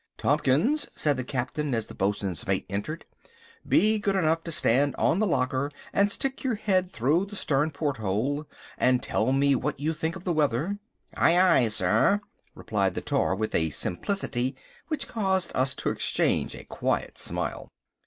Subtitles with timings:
[0.17, 3.05] "Tompkins," said the Captain as the bosun's mate entered,
[3.67, 7.69] "be good enough to stand on the locker and stick your head through the stern
[7.69, 8.47] port hole,
[8.79, 10.79] and tell me what you think of the weather."
[11.13, 12.19] "Aye, aye, sir,"
[12.55, 14.55] replied the tar with a simplicity
[14.87, 17.71] which caused us to exchange a quiet smile.